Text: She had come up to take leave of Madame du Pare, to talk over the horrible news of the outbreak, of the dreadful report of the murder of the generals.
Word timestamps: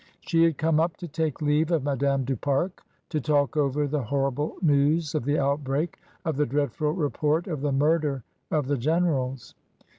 She 0.21 0.41
had 0.43 0.57
come 0.57 0.79
up 0.79 0.97
to 0.97 1.07
take 1.07 1.43
leave 1.43 1.69
of 1.69 1.83
Madame 1.83 2.23
du 2.25 2.35
Pare, 2.35 2.71
to 3.09 3.21
talk 3.21 3.55
over 3.55 3.85
the 3.85 4.01
horrible 4.01 4.55
news 4.63 5.13
of 5.13 5.25
the 5.25 5.37
outbreak, 5.37 5.99
of 6.25 6.37
the 6.37 6.45
dreadful 6.47 6.93
report 6.93 7.45
of 7.45 7.61
the 7.61 7.71
murder 7.71 8.23
of 8.49 8.65
the 8.65 8.77
generals. 8.79 9.53